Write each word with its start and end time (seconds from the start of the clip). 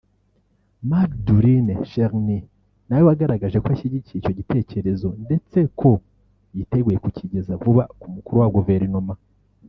Majdouline 0.89 1.73
Cherni 1.91 2.37
nawe 2.87 3.03
wagaragaje 3.09 3.57
ko 3.63 3.67
ashyigikiye 3.75 4.17
icyo 4.19 4.33
gitekerezo 4.39 5.07
ndetse 5.25 5.57
ko 5.79 5.89
yiteguye 6.55 6.97
kukigeza 7.05 7.59
vuba 7.61 7.83
ku 7.99 8.05
mukuru 8.13 8.37
wa 8.41 8.49
Guverinoma 8.55 9.13